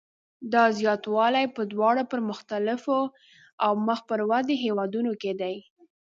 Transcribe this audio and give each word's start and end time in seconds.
دا 0.53 0.63
زیاتوالی 0.79 1.45
په 1.55 1.61
دواړو 1.73 2.03
پرمختللو 2.11 2.99
او 3.65 3.71
مخ 3.87 3.99
پر 4.09 4.19
ودې 4.29 4.55
هېوادونو 4.65 5.11
کې 5.21 5.31
دی. 5.41 5.55